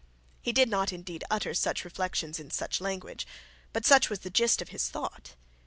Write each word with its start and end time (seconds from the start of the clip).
He 0.41 0.51
did 0.51 0.67
not 0.67 0.91
indeed 0.91 1.23
utter 1.29 1.53
such 1.53 1.85
reflections 1.85 2.39
in 2.39 2.49
such 2.49 2.81
language, 2.81 3.27
but 3.71 3.85
such 3.85 4.09
was 4.09 4.21
the 4.21 4.31
gist 4.31 4.59
of 4.59 4.69
his 4.69 4.89
thoughts. 4.89 5.35